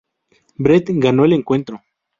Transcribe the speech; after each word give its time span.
Bret 0.57 0.89
ganó 0.93 1.25
el 1.25 1.33
encuentro. 1.33 1.83